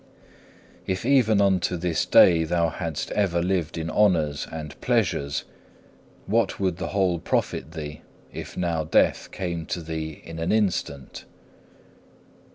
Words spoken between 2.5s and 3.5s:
hadst ever